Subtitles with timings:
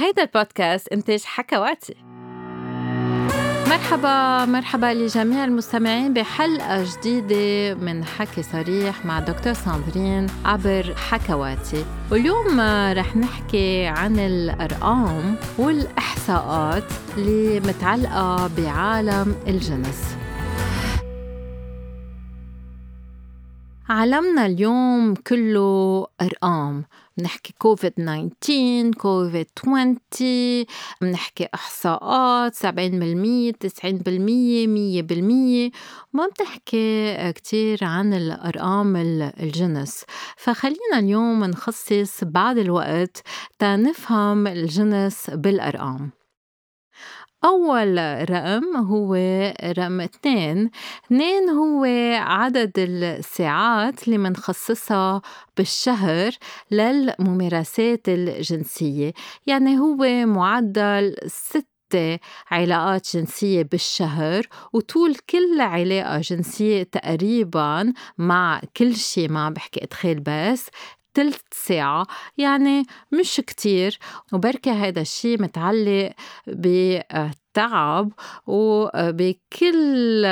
[0.00, 1.94] هيدا البودكاست إنتاج حكواتي.
[3.68, 11.84] مرحبا مرحبا لجميع المستمعين بحلقة جديدة من حكي صريح مع دكتور ساندرين عبر حكواتي.
[12.10, 12.60] واليوم
[12.92, 20.16] رح نحكي عن الأرقام والإحصاءات اللي متعلقة بعالم الجنس.
[23.90, 26.84] عالمنا اليوم كله أرقام.
[27.18, 29.96] بنحكي كوفيد 19 كوفيد 20
[31.02, 35.70] بنحكي إحصاءات 70% 90% 100%
[36.12, 38.96] ما بنحكي كتير عن الأرقام
[39.40, 40.04] الجنس.
[40.36, 43.22] فخلينا اليوم نخصص بعض الوقت
[43.58, 46.19] تنفهم الجنس بالأرقام.
[47.44, 47.98] أول
[48.30, 49.14] رقم هو
[49.64, 50.70] رقم اثنين
[51.06, 55.22] اثنين هو عدد الساعات اللي منخصصها
[55.56, 56.32] بالشهر
[56.70, 59.12] للممارسات الجنسية
[59.46, 61.66] يعني هو معدل ست
[62.50, 70.66] علاقات جنسية بالشهر وطول كل علاقة جنسية تقريبا مع كل شي ما بحكي إدخال بس
[71.14, 72.06] تلت ساعة
[72.38, 73.98] يعني مش كتير.
[74.32, 76.12] وبركة هذا الشي متعلق
[76.46, 78.12] بتعب
[78.46, 80.26] وبكل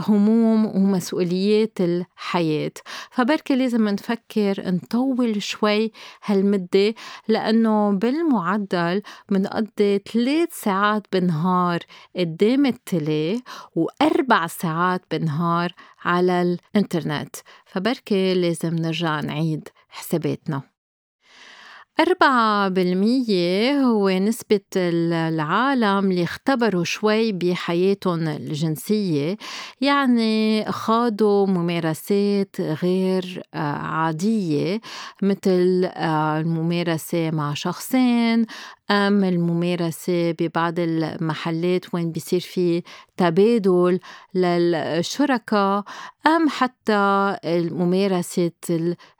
[0.00, 2.72] هموم ومسؤوليات الحياة.
[3.10, 5.92] فبركة لازم نفكر نطول شوي
[6.24, 6.94] هالمدة
[7.28, 11.78] لأنه بالمعدل منقضي ثلاث ساعات بالنهار
[12.16, 13.42] قدام التلي
[13.74, 15.72] وأربع ساعات بالنهار
[16.04, 17.36] على الإنترنت.
[17.66, 20.62] فبركة لازم نرجع نعيد حساباتنا.
[22.00, 29.36] أربعة بالمية هو نسبة العالم اللي اختبروا شوي بحياتهم الجنسية
[29.80, 34.80] يعني خاضوا ممارسات غير آه، عادية
[35.22, 38.46] مثل آه، الممارسة مع شخصين
[38.90, 42.82] أم الممارسة ببعض المحلات وين بيصير في
[43.16, 44.00] تبادل
[44.34, 45.84] للشركاء
[46.26, 48.50] أم حتى ممارسة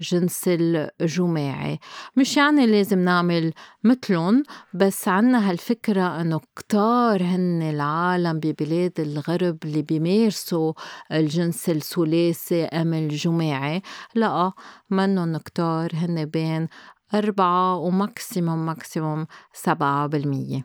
[0.00, 1.78] الجنس الجماعي.
[2.16, 3.52] مش يعني لازم نعمل
[3.84, 4.42] مثلهم
[4.74, 10.72] بس عنا هالفكرة أنه كتار هن العالم ببلاد الغرب اللي بيمارسوا
[11.12, 13.82] الجنس الثلاثي أم الجماعي.
[14.14, 14.52] لا
[14.90, 16.68] منن كتار هن بين
[17.14, 20.64] أربعة وماكسيموم ماكسيموم سبعة بالمية.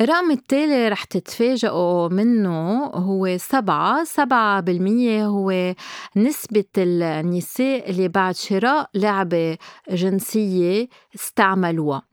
[0.00, 4.04] الرقم التالي رح تتفاجئوا منه هو سبعة.
[4.04, 5.74] سبعة بالمية هو
[6.16, 9.58] نسبة النساء اللي بعد شراء لعبة
[9.90, 12.07] جنسية استعملوها.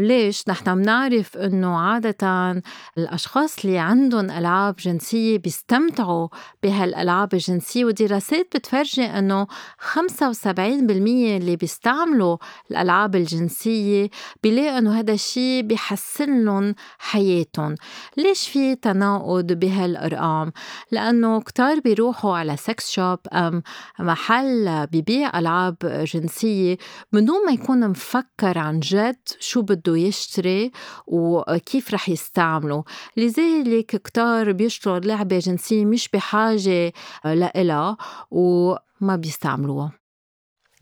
[0.00, 2.62] ليش؟ نحن بنعرف إنه عادة
[2.98, 6.28] الأشخاص اللي عندهم ألعاب جنسية بيستمتعوا
[6.62, 9.46] بهالألعاب الجنسية ودراسات بتفرجي إنه
[9.94, 9.98] 75%
[10.46, 12.36] اللي بيستعملوا
[12.70, 14.10] الألعاب الجنسية
[14.42, 17.74] بيلاقوا إنه هذا الشيء بيحسن لهم حياتهم.
[18.16, 20.52] ليش في تناقض بهالأرقام؟
[20.90, 23.62] لأنه كتار بيروحوا على سكس شوب أم
[23.98, 25.76] محل ببيع ألعاب
[26.14, 26.76] جنسية
[27.12, 30.70] من دون ما يكون مفكر عن جد شو بده بده يشتري
[31.06, 32.84] وكيف رح يستعمله.
[33.16, 36.92] لذلك كتار بيشتروا لعبة جنسية مش بحاجة
[37.24, 37.96] لإلها
[38.30, 39.92] وما بيستعملوها.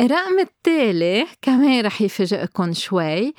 [0.01, 3.35] الرقم التالي كمان رح يفاجئكم شوي.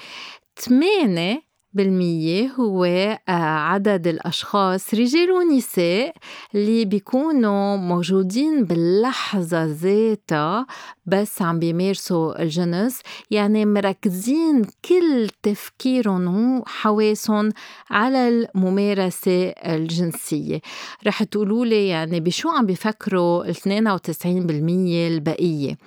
[0.56, 6.13] 8 بالمية هو آه، عدد الأشخاص رجال ونساء
[6.56, 10.66] اللي بيكونوا موجودين باللحظة ذاتها
[11.06, 13.02] بس عم بيمارسوا الجنس.
[13.31, 17.50] يعني مركزين كل تفكيرهم وحواسهم
[17.90, 20.62] على الممارسة الجنسية.
[21.07, 25.78] رح تقولوا لي يعني بشو عم بيفكروا ال 92% البقية.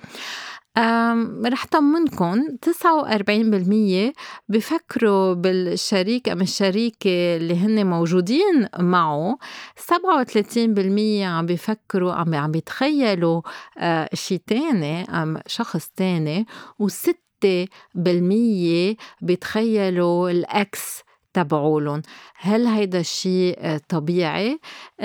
[1.45, 4.13] رح طمنكم 49%
[4.49, 9.37] بفكروا بالشريك أم الشريكة اللي هن موجودين معه
[9.77, 13.41] 37% عم بفكروا عم عم بيتخيلوا
[13.77, 16.45] آه، شي تاني أم شخص تاني.
[16.79, 21.03] وستة بالمية بيتخيلوا الأكس
[21.33, 22.01] تبعولن.
[22.35, 24.59] هل هيدا الشيء آه، طبيعي؟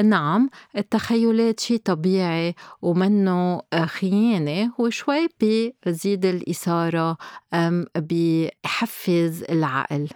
[0.05, 4.73] نعم التخيلات شيء طبيعي ومنه آه، خيانة.
[4.79, 7.17] وشوي بيزيد الإثارة
[7.55, 10.09] أم بيحفز العقل.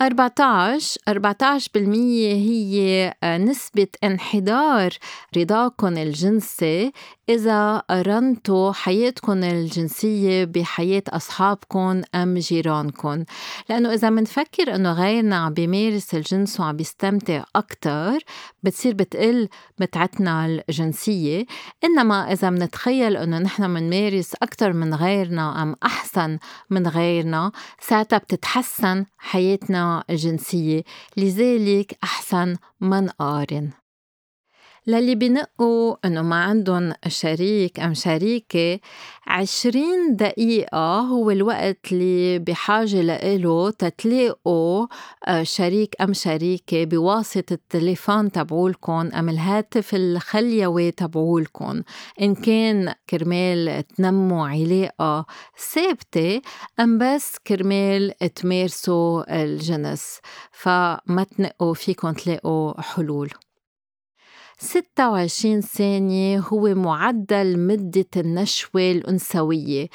[0.00, 4.90] 14 14% هي آه، نسبة انحدار
[5.36, 6.92] رضاكم الجنسي
[7.28, 13.24] إذا قارنتوا حياتكن الجنسية بحياة أصحابكن أم جيرانكن
[13.68, 18.18] لأنه إذا منفكر إنه غيرنا عم بيمارس الجنس وعم بيستمتع أكتر
[18.62, 19.48] بتصير بتقل
[19.80, 21.46] متعتنا الجنسية.
[21.84, 26.38] إنما إذا منتخيل إنه نحن منمارس أكتر من غيرنا أم أحسن
[26.70, 30.82] من غيرنا ساعتها بتتحسن حياتنا الجنسية.
[31.16, 33.70] لذلك أحسن ما نقارن
[34.86, 38.80] للي بنقوا إنه ما عندن شريك أم شريكة.
[39.26, 44.86] عشرين دقيقة هو الوقت اللي بحاجة لإله تتلاقوا
[45.26, 51.82] آه، شريك أم شريكة بواسطة التليفون تبعولكن أم الهاتف الخليوي تبعولكن
[52.20, 55.26] إن كان كرمال تنموا علاقة
[55.74, 56.40] ثابتة
[56.80, 60.20] أم بس كرمال تمارسوا الجنس.
[60.52, 63.30] فما تنقوا فيكن تلاقوا حلول.
[64.58, 69.88] 26 ثانية هو معدل مدة النشوة الأنثوية.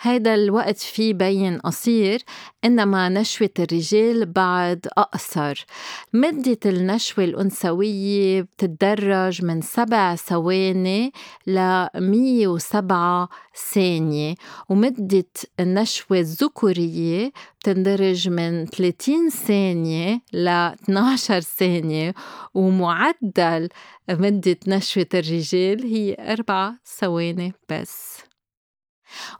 [0.00, 2.22] هيدا الوقت فيه بين قصير
[2.64, 5.64] إنما نشوة الرجال بعد أقصر.
[6.12, 11.12] مدة النشوة الأنثوية بتتدرج من سبع ثواني
[11.46, 13.28] ل 107
[13.72, 14.34] ثانية
[14.68, 15.24] ومدة
[15.60, 17.32] النشوة الذكورية
[17.62, 22.14] بتندرج من 30 ثانية ل 12 ثانية
[22.54, 23.68] ومعدل
[24.10, 28.11] مدة نشوة الرجال هي أربع ثواني بس.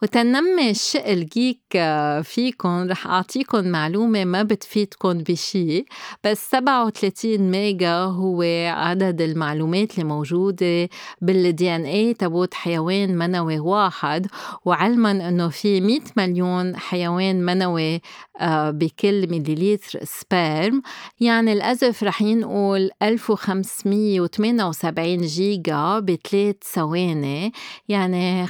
[0.02, 2.88] وتنمي الشقل جيك آه، فيكن.
[2.90, 5.84] رح أعطيكن معلومة ما بتفيدكن بشي
[6.24, 10.88] بس 37 ميجا هو عدد المعلومات اللي موجودة
[11.20, 14.26] بال DNA تبعت حيوان منوي واحد.
[14.64, 18.00] وعلما إنه في 100 مليون حيوان منوي
[18.40, 20.82] آه، بكل مليلتر sperm.
[21.20, 27.52] يعني الأزف رح ينقل 1578 جيجا بثلاث ثواني.
[27.88, 28.46] يعني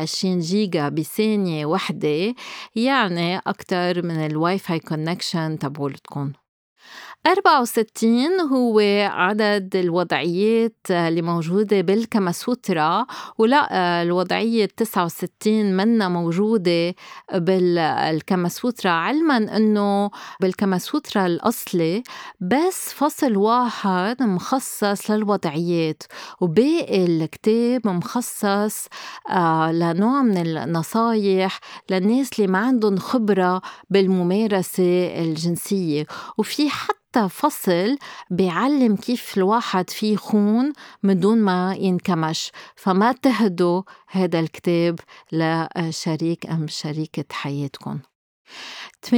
[0.00, 2.34] 526 جيجا بثانية وحدة
[2.76, 6.32] يعني أكتر من ال WiFi connection تبعولتكم
[7.26, 8.80] 64 هو
[9.10, 13.06] عدد الوضعيات اللي موجودة بالكماسوترا
[13.38, 13.68] ولا
[14.02, 16.94] الوضعية 69 منا موجودة
[17.34, 20.10] بالكماسوترا علما إنه
[20.40, 22.02] بالكماسوترا الأصلي
[22.40, 26.02] بس فصل واحد مخصص للوضعيات
[26.40, 28.86] وباقي الكتاب مخصص
[29.30, 31.60] آه، لنوع من النصايح
[31.90, 36.06] للناس اللي ما عندهم خبرة بالممارسة الجنسية.
[36.38, 37.96] وفي حتى حتى فصل
[38.30, 40.72] بيعلم كيف الواحد في يخون
[41.02, 42.50] من دون ما ينكمش.
[42.76, 44.98] فما تهدوا هذا الكتاب
[45.32, 47.98] لشريك أم شريكة حياتكم.
[49.06, 49.12] 80%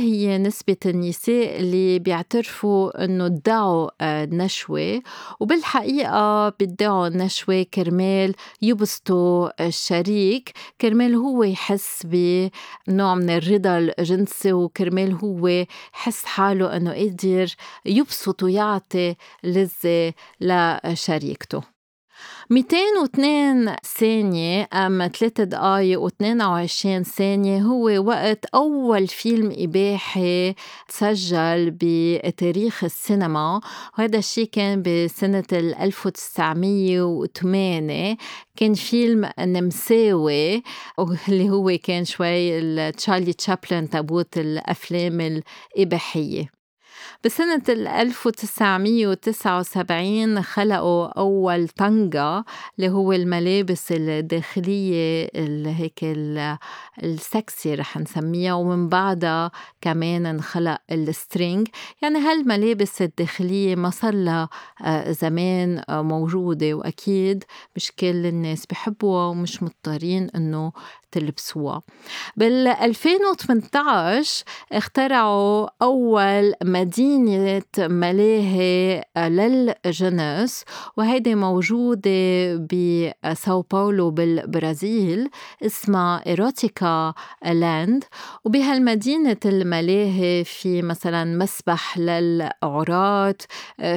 [0.00, 5.02] هي نسبة النساء اللي بيعترفوا إنه ادعوا النشوة آه،
[5.40, 10.52] وبالحقيقة بيدعوا النشوة كرمال يبسطوا الشريك.
[10.80, 15.48] كرمال هو يحس بنوع من الرضا الجنسي وكرمال هو
[15.94, 17.54] يحس حاله إنه قادر
[17.86, 19.14] يبسط ويعطي
[19.44, 21.71] لذة لشريكته.
[22.50, 30.54] 202 ثانية أم 3 دقايق و22 ثانية هو وقت أول فيلم إباحي
[30.88, 33.60] تسجل بتاريخ السينما.
[33.98, 38.16] وهذا الشيء كان بسنة 1908
[38.56, 40.62] كان فيلم نمساوي
[41.28, 45.42] اللي هو كان شوي تشارلي تشابلن تابوت الأفلام
[45.76, 46.61] الإباحية.
[47.24, 52.44] بسنة 1979 خلقوا أول طنجة
[52.78, 56.00] اللي هو الملابس الداخلية اللي هيك
[57.02, 61.68] السكسي رح نسميها ومن بعدها كمان انخلق السترينج.
[62.02, 64.48] يعني هالملابس الداخلية ما صار لها
[64.84, 67.44] آه، زمان آه، موجودة وأكيد
[67.76, 70.72] مش كل الناس بحبوها ومش مضطرين إنه
[71.12, 71.82] تلبسوها
[72.36, 80.64] بال 2018 اخترعوا أول مدينة ملاهي للجنس
[80.96, 85.30] وهيدي موجودة بساو باولو بالبرازيل
[85.66, 87.14] اسمها إيروتيكا
[87.44, 88.04] لاند.
[88.44, 93.34] وبهالمدينة الملاهي في مثلا مسبح للعراة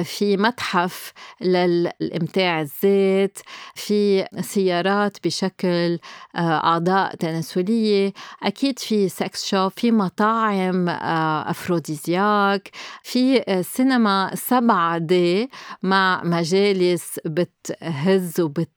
[0.02, 3.38] في متحف للإمتاع الذاتي
[3.74, 5.98] في سيارات بشكل
[6.36, 8.12] أعضاء تناسلية.
[8.42, 12.70] أكيد في sex shop في مطاعم آه، aphrodisiac.
[13.02, 15.50] في آه، سينما 7 D
[15.82, 18.70] مع مجالس بتهز وبت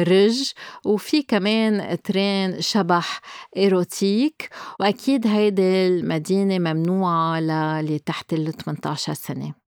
[0.00, 0.52] رج
[0.84, 3.20] وفي كمان ترين شبح
[3.56, 4.48] إيروتيك.
[4.80, 9.59] وأكيد هيدي المدينة ممنوعة للي تحت ال 18 سنة.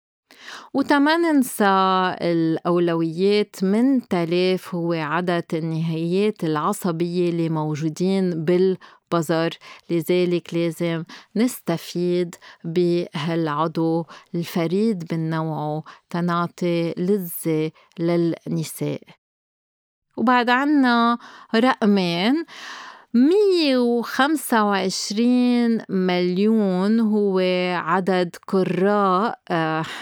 [0.75, 1.64] وتما ننسى
[2.20, 9.50] الأولويات من تلاف هو عدد النهايات العصبية اللي موجودين بالبزر
[9.90, 11.04] لذلك لازم
[11.37, 12.34] نستفيد
[12.64, 19.02] بهالعضو الفريد من نوعه تنعطي لذة للنساء.
[20.16, 21.18] وبعد عنا
[21.54, 22.44] رقمين.
[23.14, 27.38] مية وخمسة وعشرين مليون هو
[27.76, 29.38] عدد قراء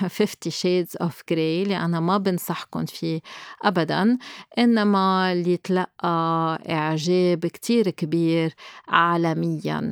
[0.09, 3.21] Fifty Shades of Grey اللي أنا ما بنصحكن فيه
[3.65, 4.19] أبدا
[4.59, 8.55] إنما اللي تلقّى إعجاب كتير كبير
[8.89, 9.91] عالميا.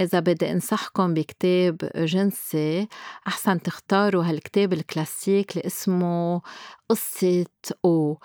[0.00, 2.88] إذا بدي أنصحكم بكتاب جنسي
[3.28, 6.42] أحسن تختاروا هالكتاب الكلاسيك اللي اسمه
[6.88, 7.46] قصة
[7.84, 8.20] أو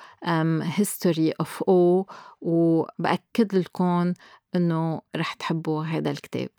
[0.61, 2.07] هيستوري أوف أو
[2.41, 4.13] وبأكد لكم
[4.55, 6.49] إنه رح تحبوا هذا الكتاب.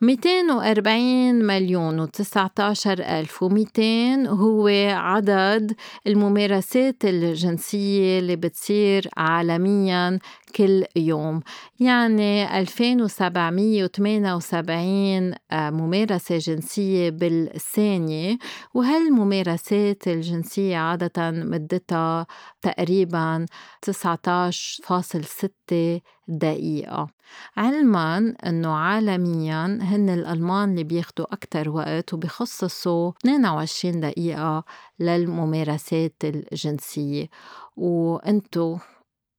[0.00, 5.74] 240 مليون وتسعة عشر ألف وميتين هو عدد
[6.06, 10.18] الممارسات الجنسية اللي بتصير عالميا
[10.56, 11.40] كل يوم.
[11.80, 18.38] يعني 2778 آه، ممارسة جنسية بالثانية
[18.74, 22.26] وهالممارسات الجنسية عادة مدتها
[22.62, 23.46] تقريبا
[23.82, 27.08] 19.6 دقيقة
[27.56, 34.64] علما أنه عالميا هن الألمان اللي بياخدوا أكتر وقت وبيخصصوا 22 دقيقة
[34.98, 37.28] للممارسات الجنسية
[37.76, 38.78] وأنتو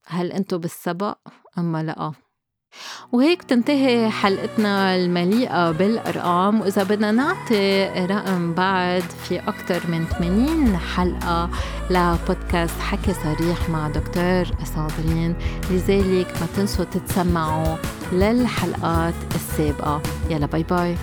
[0.06, 1.17] هل أنتو بالسبق
[1.58, 2.26] أما لأ؟
[3.12, 11.50] وهيك تنتهي حلقتنا المليئة بالأرقام وإذا بدنا نعطي رقم بعد في أكثر من 80 حلقة
[11.89, 14.45] لبودكاست حكي صريح مع دكتور
[14.75, 15.36] صابرين.
[15.71, 17.75] لذلك ما تنسوا تتسمعوا
[18.12, 20.01] للحلقات السابقة.
[20.29, 20.97] يلا باي باي.